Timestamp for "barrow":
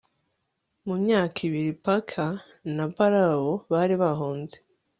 2.95-3.45